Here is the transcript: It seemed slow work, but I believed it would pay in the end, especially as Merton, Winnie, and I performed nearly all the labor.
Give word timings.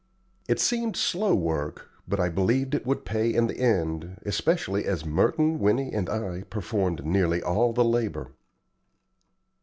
It 0.47 0.59
seemed 0.59 0.97
slow 0.97 1.35
work, 1.35 1.87
but 2.07 2.19
I 2.19 2.29
believed 2.29 2.73
it 2.73 2.87
would 2.87 3.05
pay 3.05 3.31
in 3.31 3.45
the 3.45 3.59
end, 3.59 4.19
especially 4.25 4.85
as 4.85 5.05
Merton, 5.05 5.59
Winnie, 5.59 5.93
and 5.93 6.09
I 6.09 6.41
performed 6.41 7.05
nearly 7.05 7.43
all 7.43 7.71
the 7.71 7.85
labor. 7.85 8.31